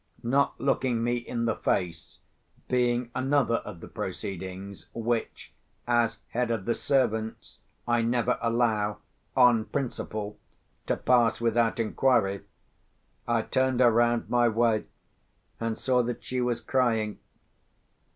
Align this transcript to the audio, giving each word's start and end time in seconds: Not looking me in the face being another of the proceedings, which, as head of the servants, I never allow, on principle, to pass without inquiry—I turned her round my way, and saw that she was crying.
Not 0.23 0.59
looking 0.59 1.03
me 1.03 1.13
in 1.17 1.45
the 1.45 1.55
face 1.57 2.17
being 2.67 3.11
another 3.13 3.57
of 3.57 3.81
the 3.81 3.87
proceedings, 3.87 4.87
which, 4.95 5.53
as 5.85 6.17
head 6.29 6.49
of 6.49 6.65
the 6.65 6.73
servants, 6.73 7.59
I 7.87 8.01
never 8.01 8.39
allow, 8.41 8.97
on 9.37 9.65
principle, 9.65 10.39
to 10.87 10.97
pass 10.97 11.39
without 11.39 11.79
inquiry—I 11.79 13.43
turned 13.43 13.79
her 13.79 13.91
round 13.91 14.27
my 14.27 14.47
way, 14.47 14.85
and 15.59 15.77
saw 15.77 16.01
that 16.01 16.23
she 16.23 16.41
was 16.41 16.61
crying. 16.61 17.19